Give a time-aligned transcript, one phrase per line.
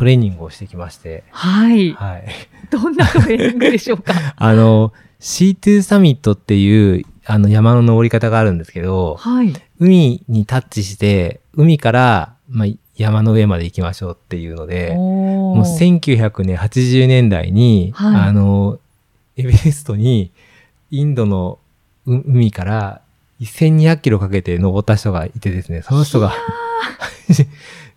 [0.00, 1.24] トレーニングをしてきまして。
[1.30, 1.92] はい。
[1.92, 2.24] はい。
[2.70, 4.14] どんなトレーニングでしょうか？
[4.34, 9.52] あの C2 サミットっていうあの山の登り方があるんですけどはい。
[9.78, 18.28] 海にタッチして海から、まあ、山の上まで行きましょうっていうのでおもう1980年代に、はい。
[18.28, 18.78] あの、
[19.36, 20.30] エベレストに
[20.90, 21.58] インドの
[22.06, 23.02] う海から
[23.42, 26.32] 1200キロかけて登った人がいてですね、その人が、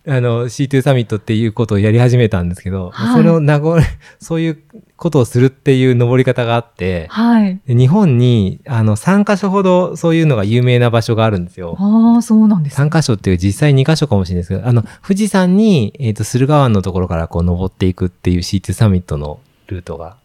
[0.06, 3.78] あの、C2 サミットっていうことをやり始めたんですけど、はいそれを名残、
[4.20, 4.58] そういう
[4.96, 7.58] ことをするっていう登り方があって、はい。
[7.66, 11.76] で日本に、あの、3カ所ほどそういうのが有名な場所があるんですよ。
[11.78, 12.86] ああ、そうなんですね。
[12.86, 20.16] 3カ所っていう実際2カ所かもしれないですけど、あの、富士山に、えっ、と、駿河湾のところからこう登っていくっていう C2 サミットのルートが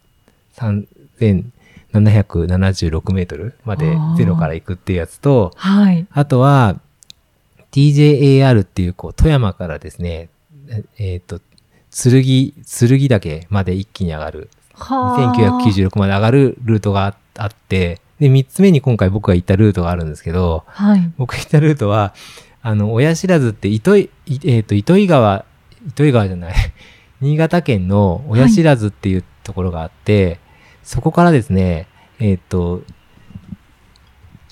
[0.56, 6.06] 3776メートルまでゼロから行くっていうやつと、はい。
[6.10, 6.78] あとは
[7.72, 10.28] TJAR っていうこう富山からですね、
[10.98, 11.40] えっ、と、
[11.90, 15.34] 剣、剣岳まで一気に上がるはあ。
[15.34, 21.12] 1996まで上がるルートがああって、で、3つ目に今回僕が行ったルートがあるんですけど、はい。
[21.16, 22.14] 僕行ったルートは、
[22.62, 25.44] あの、親知らずって糸い、いえっ、と、糸魚川、
[25.88, 26.54] 糸魚川じゃない、
[27.20, 30.38] 新潟県の親知らずっていうところがあって、
[30.82, 31.86] そこからですね、
[32.18, 32.82] えっ、と、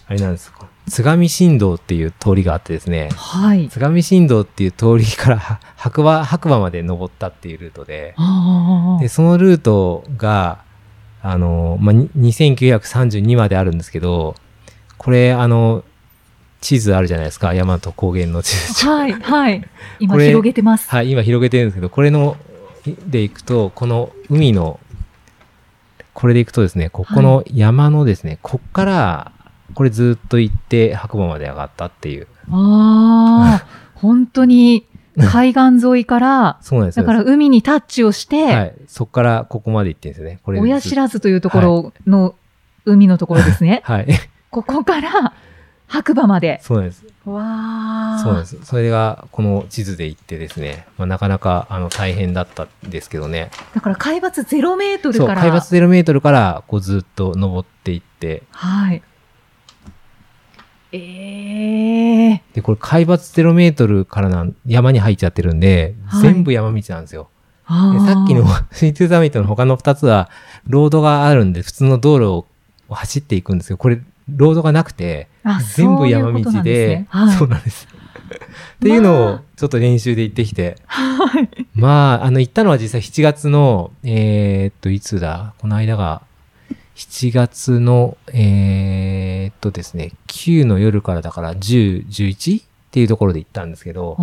[0.07, 3.69] あれなんですか、津上新道っていう通りがあってですね、はい。
[3.69, 8.15] 津上新道っていう通りからは 白馬、白馬まで登ったっていうルートで、
[9.01, 9.09] で、。
[9.09, 10.59] そのルートが、
[11.23, 14.35] あの、まあ、に2932まであるんですけど、
[14.97, 15.85] これ、あの、
[16.61, 17.55] 地図あるじゃないですか。
[17.55, 18.87] 山と高原の地図。
[18.87, 19.13] はい。
[19.13, 19.69] はい。
[20.01, 20.89] 今広げてます。
[20.91, 22.37] はい、今広げてるんですけど、これの、
[23.07, 24.81] で行くと、この海の、
[26.15, 29.33] これで行くとですね、ここの山のですね、こっから、
[29.75, 32.27] これずっと行って白馬まで上がったっていう。
[32.51, 33.67] ああ。
[33.95, 34.87] 本当に
[35.17, 37.05] 海岸沿いから、そうなんですよ。
[37.05, 38.75] だから海にタッチをして、はい。
[38.87, 40.39] そっからここまで行ってるんですよね。
[40.43, 40.95] これ親知ず。
[40.95, 42.35] らずというところの
[42.85, 44.07] 海のところですねはい。
[44.51, 45.35] ここから
[45.89, 46.61] 白馬まで。
[46.63, 47.05] そうなんです。
[47.25, 48.21] わあ。
[48.23, 48.59] そうなんです。
[48.63, 53.51] それがこの地図で行ってですね、まあ、なかなかあの大変だったんですけどね。
[53.75, 55.43] だから海抜0メートルそう、から。
[55.43, 59.03] 海抜0メートルからこうずっと登っていって、はい。
[60.93, 66.23] ええで、これ海抜0メートルからなん山に入っちゃってるんで、はい。
[66.23, 67.29] 全部山道なんですよ。
[67.69, 70.31] でさっきの C2 サミットの他の2つは、
[70.67, 72.47] ロードがあるんで、普通の道路を
[72.89, 74.01] 走っていくんですけど、これ、
[74.35, 77.07] ロードがなくて、あ全部山道そうなんで、すね。
[77.11, 77.37] はい。
[77.37, 77.89] そうなんです。
[78.77, 81.67] っていうのをちょっと練習で行ってきて、はい。
[81.75, 85.53] まあ、あの、行ったのは実際7月の、えーっと、いつだ？
[85.59, 86.23] この間が、
[86.99, 94.17] 7月の、えーっとですね、9の夜からだから10、11っていうところで行ったんですけど、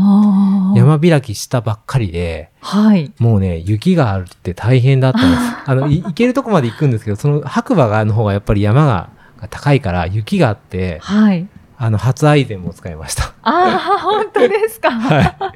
[0.75, 3.13] 山開きしたばっかりで、はい。
[3.17, 5.43] もうね、雪があるって大変だったんです。
[5.71, 9.09] あの、い行けるとこまで行くんですけど、その白馬がの方がやっぱり山が
[9.39, 11.47] が高いから雪があって、はい。
[11.77, 13.33] あの、初アイゼンも使いました。
[13.43, 14.91] ああ、本当ですか？
[14.99, 15.53] は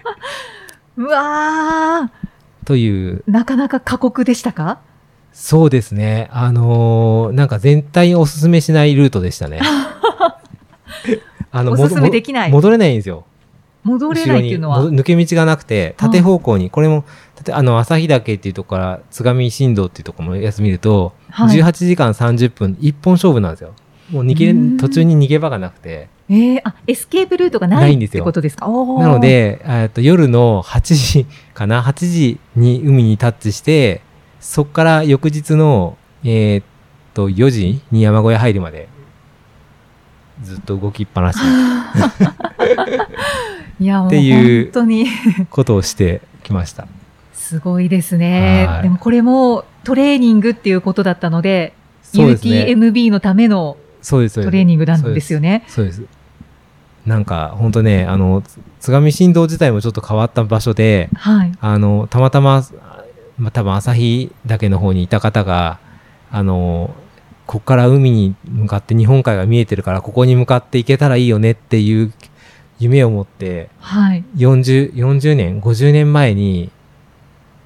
[0.95, 2.05] うわ
[2.63, 2.65] い。
[2.65, 4.79] という、ーなかなか過酷でしたか？
[5.33, 6.27] そうですね。
[6.31, 9.61] あのーなんか全体におすすめしないルートでしたね。
[11.51, 13.25] あおすすめできないも戻れないんですよ。
[13.83, 14.83] 戻れないっていうのは？
[14.85, 17.05] 抜け道がなくて、縦方向に、これも、
[17.51, 23.71] あの、朝日岳っていうところから、津上新道っていうところのやつ見ると、はい18時間30分、一本勝負なんですよ。
[24.11, 24.33] もう逃
[24.75, 26.09] げ途中に逃げ場がなくて。
[26.29, 28.67] ええあ、エスケープルートがないんですよことですか？
[28.67, 34.01] なの、で、えっと夜の8時かな ?8 時に海にタッチして、
[34.39, 36.63] そこから翌日の、えーっ
[37.13, 38.87] と、4時に山小屋入るまで、
[40.43, 41.39] ずっと動きっぱなし
[43.79, 45.07] いや、っていう本当に
[45.49, 46.87] ことをしてきました。
[47.33, 48.79] すごいですねは。
[48.79, 51.73] いでもこれもトレーニングっていうことだったので、
[52.13, 52.65] ですね。
[52.67, 53.77] UTMB のための。
[54.01, 55.65] トレーニングなんですよね。
[55.67, 56.03] そうです。
[57.05, 61.51] なんか、ほんとね、あの、つ津上新道自体もちょっと変わった場所で、はい。
[61.59, 62.63] あの、たまたま、
[63.39, 65.79] まあ、多分旭岳の方にいた方が、
[66.29, 66.93] あの、
[67.47, 72.13] ここから海に向かって日本海が見えてるから、ここに向かって行けたらいいよねっていう
[72.79, 74.23] 夢を持って、はい。
[74.35, 76.69] 40、40年、50年前に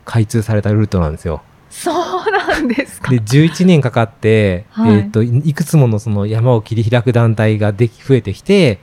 [0.05, 1.41] 開通されたルートなんですよ。
[1.69, 3.11] そうなんですか。
[3.11, 8.79] で、11年かかって、はいえっ、と、いいくつものその山を切り開く団体ができ、増えてきて、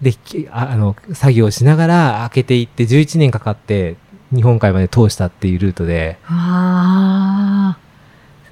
[0.00, 0.14] で、
[0.50, 3.96] あの、作業しながら開けていって、11年かかって、
[4.34, 7.78] 日本海まで通したっていうルートで、わあ、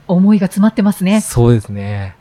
[0.09, 1.21] 思いが詰まってますね。
[1.21, 2.17] そうですね。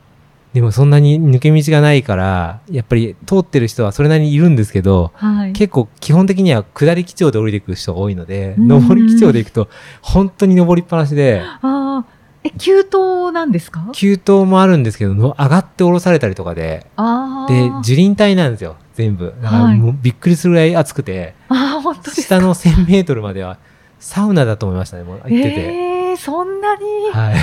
[0.54, 5.52] でもそんなに抜け道がないから、やっぱり通ってる人はそれなりにいるんですけど、はい。
[5.52, 9.68] 結構基本的には下り基調で降りていく人が多いので、うん上り基調で行くと
[10.02, 12.06] 本当に登りっぱなしで、ああ、
[12.46, 13.90] え、急登なんですか？
[13.92, 17.52] 急登もあるんですけど、の上がって降ろされたりとかで、ああ。
[17.52, 19.34] で、樹林帯なんですよ、全部。
[19.42, 22.12] だからはいもうびっくりするぐらい暑くて、ああ、本当。
[22.12, 23.58] 下の1000メートルまでは
[24.00, 25.50] サウナだと思いましたね、もう行ってて。
[25.62, 26.82] ええそんなに、
[27.12, 27.36] はい。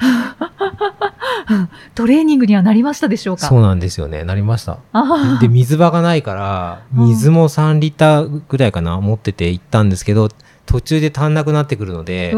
[1.96, 3.46] トレーニングにはなりましたでしょうか？
[3.46, 4.78] そうなんですよね、なりました。
[5.40, 10.28] で、水場がないから、うん水も3リッターぐらいかな、持ってて行ったんですけど、
[10.66, 12.32] 途中で足んなくなってくるので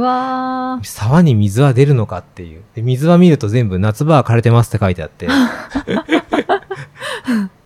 [0.83, 2.63] 沢に水は出るのかっていう。
[2.75, 5.29] で水場見ると全部夏場は枯れてますって書いてあって。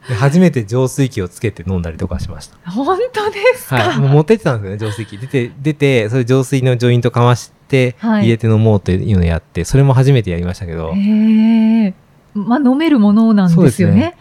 [0.09, 2.71] で初めて浄水器をつけて飲んだりとかしました。
[2.71, 3.99] 本当ですか、はい。
[3.99, 5.19] もう持ってってたんですよね、浄水器。
[5.19, 10.93] 出て、出て、それ浄水のジョイントかまして、はい入れて飲もうっていうのやって、それも初めてやりましたけど。
[10.95, 11.95] へえ。
[12.35, 14.17] まあ、飲めるものなんですよね。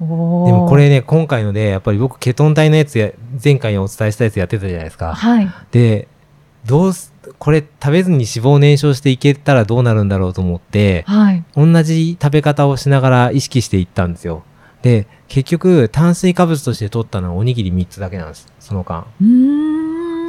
[0.00, 3.10] でもこれね、今回ので、やっぱり僕、ケトン体のやつや、
[3.42, 5.14] 前回お伝えしたやつやってたじゃないですか。
[5.14, 5.48] はい。
[5.70, 6.08] で、
[6.64, 11.44] どうす、これ食べずに脂肪燃焼していけたらどうなるんだろうと思って、はい。
[11.54, 14.42] 同じ食べ方をしながら意識していったんですよ。
[14.82, 18.46] で、結局、炭水化物として取ったのはおにぎり3つだけなんです。
[18.58, 19.06] その間。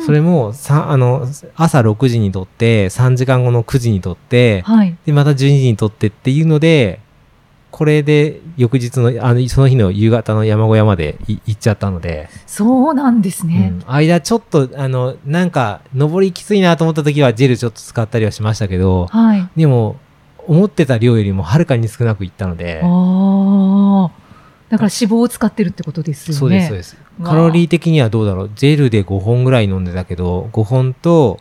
[0.06, 4.96] それも、さ、あの、朝6時に取って、3時間後の9時に取って、はい。
[5.06, 7.00] で、また12時に取ってっていうので、
[7.72, 13.74] これで翌日の、あの、その日の夕方の山小屋までい行っちゃったので、そうなんですね。
[13.88, 19.50] うん、間ちょっと、あの、なんか、登りきついなと思った時はジェルちょっと使ったりはしましたけど、はい。
[19.56, 19.96] でも、
[20.48, 22.90] 思ってた量よりもはるかに少なくいったので、ああ。
[24.72, 26.40] だから脂肪を使ってるってことですよね。
[26.40, 26.98] そうです、そうです。
[27.24, 28.52] カロリー的にはどうだろう。
[28.56, 31.40] ジェルで5本ぐらい飲んでたけど、5本と、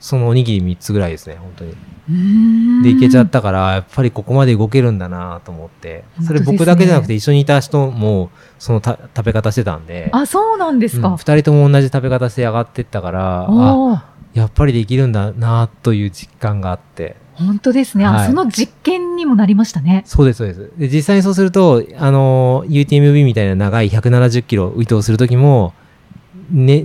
[0.00, 2.82] そのおにぎり3つぐらいですね、本当に。
[2.82, 6.04] で、いけちゃったから、やっぱりここまで動けるんだなと思って。
[6.26, 11.16] それ僕だけじゃなくて一緒にいた人も、そのた食べ方してたんで、あ、そうなんですうんか。
[11.18, 17.16] 二人とも同じ食べ方して上がってったから、あ、やっぱりできるんだなという実感があって。
[17.46, 18.04] 本当ですね。
[18.04, 20.02] あ、はいその実験にもなりましたね。
[20.06, 20.70] そうです、そうです。
[20.76, 25.72] で、実際にそうすると、あの、UTMB みたいな長い170キロ移動するときも、
[26.50, 26.84] ね、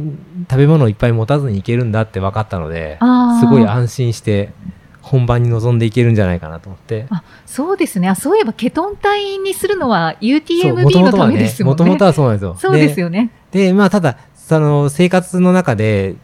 [0.50, 2.98] 食べ物をいっぱい持たずにいけるんだって分かったので。
[3.40, 4.54] すごい安心して、
[5.02, 7.06] 本番に臨んでいけるんじゃないかなと思って。
[7.10, 8.10] あ、そうですね。
[8.10, 11.84] あ、そういえばケトン体にするのは UTMB のためですもんね。
[11.84, 12.56] もともとはそうなんですよ。
[12.58, 13.32] そうですよね。
[13.52, 13.68] で。
[13.68, 16.16] で、まあ、ただ、その、生活の中で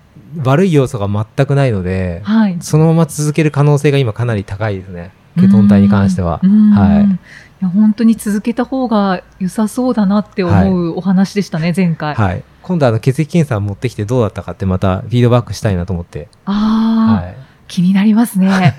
[0.43, 2.57] 悪い要素が全くないので、はい。
[2.61, 5.11] そのまま続ける可能性が今かなり高いですね。
[5.39, 6.39] ケトン体に関しては。
[6.43, 7.19] うんはい
[7.61, 12.15] いや本当に続けた方が良さそうだなって思うお話でしたね、前回。
[12.15, 12.43] はい。
[12.63, 16.27] 今度あの血液検査持ってきてどうだったかってまたフィードバックしたいなと思って。
[16.45, 17.35] ああ、はい。
[17.67, 18.75] 気になりますね。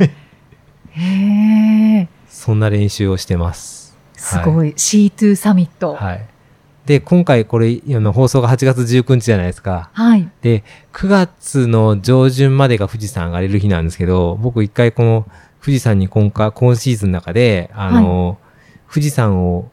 [0.90, 3.96] へえ、そんな練習をしてます。
[4.14, 4.70] すごい。
[4.72, 5.94] C2 サミット。
[5.94, 6.26] はい。
[6.92, 6.98] はい。
[6.98, 7.80] で、今回これ、
[8.12, 9.90] 放送が8月19日じゃないですか。
[10.42, 15.26] で、9月の上旬までが富士山上がれる日なんですけど、僕一回この
[15.62, 18.38] 富士山に今回、今シーズンの中で、あの、
[18.92, 19.70] 富士山を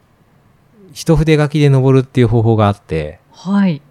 [0.93, 3.81] 一筆書きで登るっていう方法があって、はい。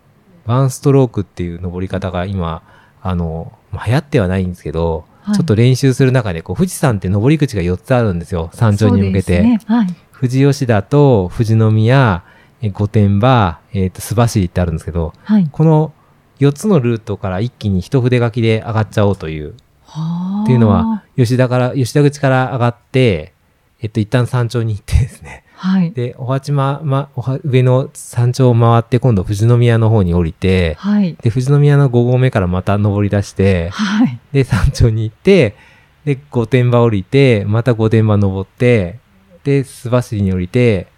[0.47, 2.63] ワンストロークっていう登り方が今、
[3.03, 8.49] あの、まあ流行ってはないんですけど、はいちょっと練習する中で、こう、富士山って登り口が4つあるんですよ。
[8.55, 9.43] 山頂に向けて。
[9.43, 9.61] ね。
[9.67, 9.87] はい。
[10.19, 15.49] 富士吉田と富士宮、え御殿場、えっ、と、須走ってあるんですけど、はい。
[15.51, 15.93] この
[16.41, 19.55] 4つのルートから一気に一筆書きで上がっちゃおうという。
[19.85, 23.33] はあっていうのは、吉田から、吉田口から上がって、
[23.81, 25.45] えっと、一旦山頂に行ってですね。
[25.55, 25.93] はい。
[25.93, 31.17] で、おはちま、ま、おは上の山頂を回って、今度富士宮の方に降りて、はい。
[31.21, 34.21] で、富士宮の5合目からまた登り出して、はい。
[34.33, 35.57] で、山頂に行って、
[36.05, 38.99] で、御殿場降りて、また御殿場登って、
[39.45, 40.89] で、須走に降りて、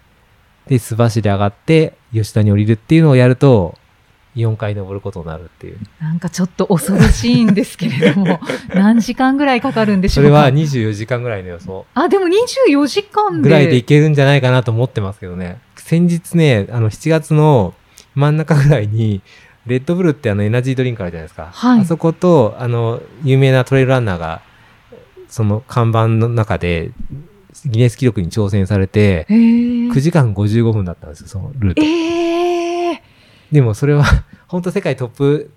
[0.68, 3.76] で、須走上がって、吉田に降りるっていうのをやると、
[4.36, 5.78] 4回登ることになるっていう。
[6.00, 8.40] なんかちょっと恐ろしいんですけれども、
[8.74, 10.28] 何時間ぐらいかかるんでしょか？
[10.28, 11.84] そうれは24時間ぐらいの予想。
[11.94, 13.42] あ、でも24時間で。
[13.42, 15.58] ぐらいでいけるんじゃないかなと思ってますけどね。
[15.76, 17.74] 先日ね、あの、7月の
[18.14, 19.20] 真ん中ぐらいに、
[19.66, 21.50] レッドブルってあのエナジードリンクあるじゃないですか。
[21.52, 24.42] はいあそこと、あの、有名なトレイルランナーが、
[25.28, 26.90] その看板の中で、
[27.66, 31.82] ギネス記録に挑戦されて、へー9時間55分だったんですよ、そのルート。
[31.82, 33.02] ええ
[33.52, 34.04] でもそれは、
[34.48, 35.50] 本当世界トップ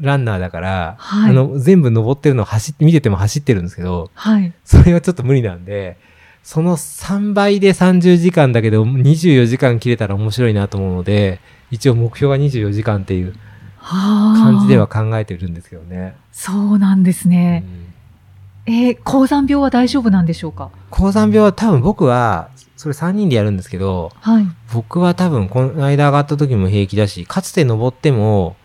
[0.00, 4.52] ランナーだから、はいあの、全部登ってるのを走って、見てても走ってるんですけど、はい。
[4.64, 5.96] それはちょっと無理なんで、
[6.42, 13.34] その3倍で30時間だけど、24時間切れたら面白いなと思うので、一応目標が24時間っていう
[13.80, 14.86] 感感じでは。
[14.86, 16.14] 考えてるんですけどね。
[16.32, 17.60] そうなんですうね。
[17.60, 17.83] ん
[18.66, 20.70] えー高山病は大丈夫なんでしょうか？
[20.90, 24.46] 高山病は多分僕は、それ3人でやるんですけど、はい。
[24.72, 28.56] 僕は多分この間上がった時も平気だし、かつて登っても、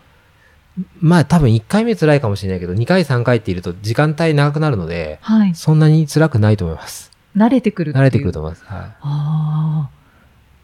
[1.02, 5.56] まあ多分1回目辛いかもしれないけど、2回3回っていると時間帯長くなるので、はい。
[5.56, 7.12] そんなに辛くないと思います。
[7.36, 8.64] 慣れてくる慣れてくると思います。
[8.66, 8.80] はい。
[8.80, 9.90] ああ。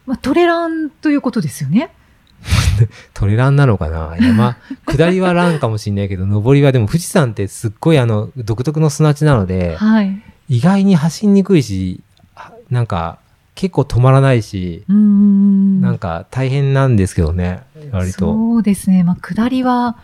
[0.06, 1.90] まあ、トレランということですよね。
[3.14, 4.16] トレランなのかな？
[4.20, 10.20] 山、 下りはランかもしれないけど、上りはでも富士山ってすっごいあの、独特の砂地なので、はい。
[10.48, 12.02] 意外に走りにくいし、
[12.34, 13.18] あなんか、
[13.54, 14.84] 結構止まらないし。
[14.88, 18.18] なんか大変なんですけどね、割と。
[18.18, 19.02] そうですね。
[19.02, 19.96] まあ、下りは、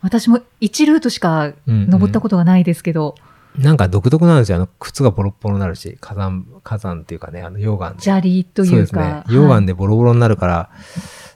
[0.00, 3.16] 私も1ルートしか登ったことがないですけど、
[3.58, 4.56] なんか独特なんですよ。
[4.56, 8.00] あの、靴がボロッボロになるし、火山、火山っていうかね、あの、溶岩で。
[8.00, 9.24] 砂利とそうですねいうか。。
[9.28, 9.66] 溶岩で。
[9.68, 10.70] でボロボロになるから、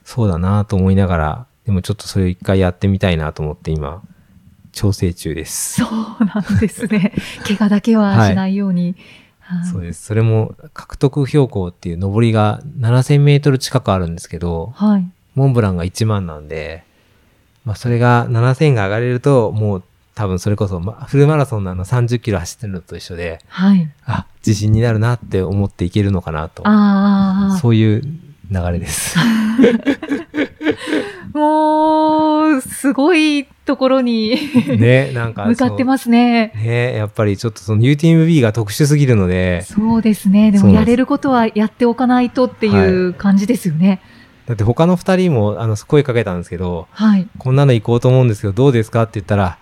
[0.03, 4.01] そうだなと思いながら、でもちょっとそれを一回やってみたいなと思って今、
[4.71, 5.81] 調整中です。
[5.81, 7.13] そうなんですね。
[7.47, 8.83] 怪我だけはしないように。
[8.83, 8.95] はい
[9.71, 10.05] そうです。
[10.05, 15.05] それも、獲得標高っていう登りが7000メートル近くあるんですけど、はい。
[15.35, 16.85] モンブランが1万なんで、
[17.65, 19.83] まあそれが7000が上がれると、もう
[20.15, 23.91] 多分それこそ、ま、フルマラソンのあの30キロ走ってるのと一緒で、はい。
[24.05, 26.61] あ、自信になるなって思っていけるのかなと。
[26.67, 27.57] ああ。
[27.57, 28.01] そういう
[28.51, 29.17] 流れです。
[31.33, 34.37] もう、すごいところに
[34.77, 35.45] ね、なんか。
[35.45, 36.53] 向かってますすね。
[36.55, 40.51] ね、やっぱりちょっとその UTMB が特殊すぎるので、そうですね。
[40.51, 44.01] でもやれることはやっておかないとっていう感じですよね。
[44.45, 47.27] だって他の二人もあの声かけたんですけど、はい。
[47.37, 49.57] こんなの行こうと思うんですけど、どうですかって言ったら、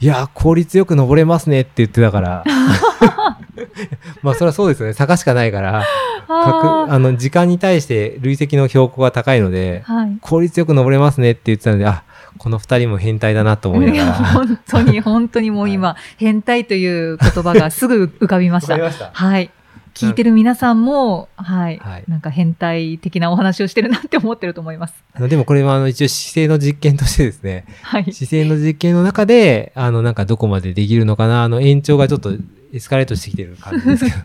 [0.00, 2.44] いや、効率よく登れますねって言ってたから、
[4.22, 4.92] まあそれはそうですよね。
[4.92, 5.84] 坂しかないから、
[6.28, 10.18] あ各あの時間に対して累積の標高が高いので、ーはい。
[10.20, 12.02] 効率よく登れますねって言ってたので、あ、
[12.38, 14.14] この二人も変態だなと思いないがや、ら。
[14.14, 18.74] 本当に、本当にもう今、 変態という言葉がすぐ浮かびました。
[18.74, 19.50] わかりましたはい。
[19.96, 24.94] 聞いてる皆さんも、はい、はいなんか変態的なお話をしてるなって思ってると思います。
[25.14, 28.12] あのでもこれはあの一応姿勢の実験としてですね、はい。
[28.12, 32.34] 姿勢の実験の中で、あのなんかどこまでできるのかな、あの延長がちょっと
[32.74, 34.16] エスカレートしてきてる感じですけど。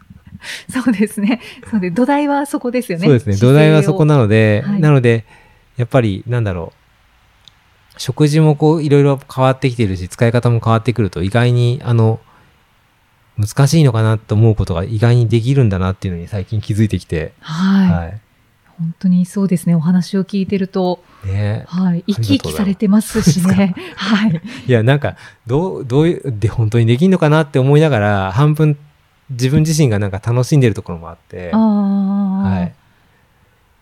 [0.84, 1.40] そうですね。
[1.70, 3.06] そうで、土台はそこですよね。
[3.06, 3.36] そうですね。
[3.38, 4.16] 土台はそこな。
[4.16, 5.26] なので、はいなので、
[5.78, 6.82] やっぱりなんだろう。
[7.98, 12.20] 食事もこういろいろ変わってきてるし、使い方も変わってくると意外にあの、
[13.42, 17.90] 難しいのかなと思うことが意外にできるんだなっていうのに最近気づいてきて、はい。
[17.90, 18.22] はい。
[18.78, 19.76] 本当にそうですね。
[19.76, 22.04] お話を聞いてると、ねはい。
[22.08, 23.76] 生き生きされてますしね。
[23.96, 24.42] はい。
[24.68, 28.78] いや、なんか、どう、どういう、で、本当にできんのかなって思いながら、半分、
[29.30, 31.62] 自分自身がなんか楽しんでるところもあって、ああ、
[32.50, 32.74] はい。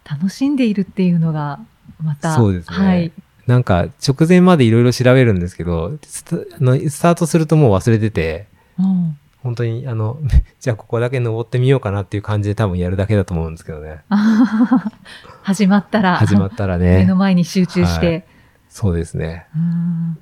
[0.10, 1.60] 楽しんでいるっていうのが、
[2.04, 3.12] また、そうですねはい。
[3.48, 8.48] なんか、直前までいろいろ調べるんですけど、スタあのスタートするともう忘れてて、
[8.78, 10.19] うん本当に、あの、
[10.60, 14.00] じゃあここだけ登ってみようかなっていう感じで多分やるだけだと思うんですけどね。
[15.43, 17.13] 始まったら、始まったら目のね。
[17.15, 18.25] 前に集中して、はい
[18.69, 19.48] そうですね。
[19.55, 20.17] うん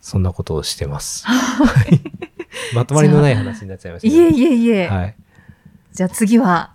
[0.00, 1.24] そんなことをしてます。
[1.26, 2.00] はい
[2.74, 5.14] まとまりのない話になっちゃいましたいえいえいえ、はい。
[5.92, 6.72] じゃあ次は、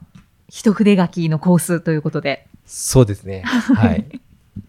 [0.50, 2.48] 一筆書きのコースということで。
[2.66, 3.44] そうですね。
[3.44, 4.06] はい。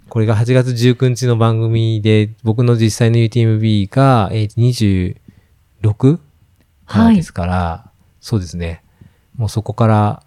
[0.09, 5.17] これが8月19日の番組で、僕の実際の UTMB が、えー
[5.83, 6.19] 26?
[6.85, 8.83] はいですから、そうですね。
[9.37, 10.23] もうそこから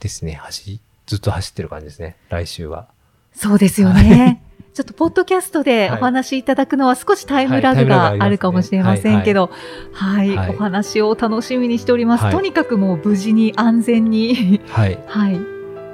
[0.00, 2.16] ですね、走、ずっと走ってる感じですね。
[2.28, 2.88] 来週は。
[3.32, 4.42] そうですよね。
[4.74, 9.50] ちょっとポッドキャストでおはい話しいただくのは少しタイムラグがあるかもしれませんけど、
[9.92, 12.24] はい、はいお話を楽しみにしております。
[12.24, 14.98] はいとにかくもう無事に安全に、はい。
[15.08, 15.40] はい、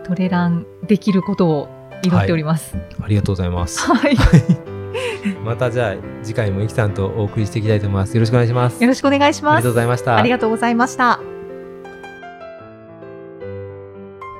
[0.05, 1.69] トレランできることを
[2.03, 2.77] 祈っております。
[3.01, 3.91] ありがとうございます。
[3.91, 4.17] はい、
[5.45, 8.15] またじゃあ、次回もイキさんとお送りしていきたいと思います。
[8.15, 8.83] よろしくお願いします。
[8.83, 9.69] よろしくお願いしありがとうます。
[9.69, 10.17] ございました。
[10.17, 11.35] ありがとうございました。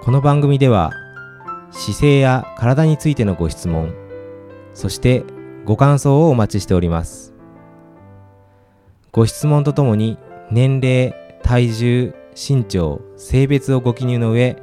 [0.05, 0.93] この番組では
[1.71, 3.95] 姿勢や体についてのご質問
[4.75, 5.25] そして
[5.65, 7.33] ご感想をお待ちしております
[9.13, 10.19] ご質問とともに
[10.51, 14.63] 年齢体重身長性別をご記入の上